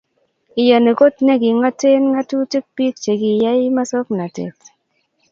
[0.61, 4.57] Iyanii kot ne kingatee ng'atutik biik chekiyai masongnatet